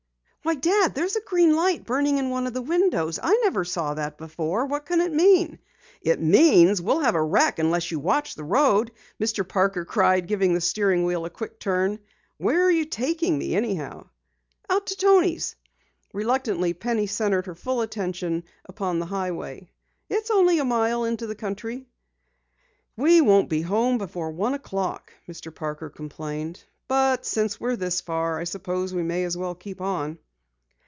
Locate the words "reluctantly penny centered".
16.11-17.45